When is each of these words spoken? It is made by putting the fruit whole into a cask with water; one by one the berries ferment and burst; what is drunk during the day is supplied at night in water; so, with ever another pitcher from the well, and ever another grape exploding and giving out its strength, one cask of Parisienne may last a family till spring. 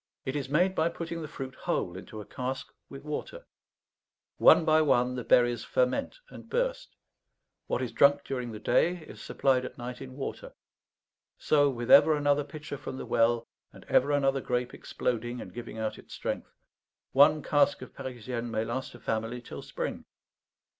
It 0.25 0.35
is 0.35 0.49
made 0.49 0.73
by 0.73 0.89
putting 0.89 1.21
the 1.21 1.27
fruit 1.27 1.53
whole 1.53 1.95
into 1.95 2.21
a 2.21 2.25
cask 2.25 2.73
with 2.89 3.03
water; 3.03 3.45
one 4.37 4.65
by 4.65 4.81
one 4.81 5.13
the 5.13 5.23
berries 5.23 5.63
ferment 5.63 6.17
and 6.29 6.49
burst; 6.49 6.95
what 7.67 7.83
is 7.83 7.91
drunk 7.91 8.23
during 8.23 8.51
the 8.51 8.57
day 8.57 9.03
is 9.03 9.21
supplied 9.21 9.63
at 9.63 9.77
night 9.77 10.01
in 10.01 10.15
water; 10.17 10.55
so, 11.37 11.69
with 11.69 11.91
ever 11.91 12.15
another 12.15 12.43
pitcher 12.43 12.79
from 12.79 12.97
the 12.97 13.05
well, 13.05 13.45
and 13.71 13.83
ever 13.83 14.11
another 14.11 14.41
grape 14.41 14.73
exploding 14.73 15.39
and 15.39 15.53
giving 15.53 15.77
out 15.77 15.99
its 15.99 16.15
strength, 16.15 16.49
one 17.11 17.43
cask 17.43 17.83
of 17.83 17.93
Parisienne 17.93 18.49
may 18.49 18.65
last 18.65 18.95
a 18.95 18.99
family 18.99 19.39
till 19.39 19.61
spring. 19.61 20.05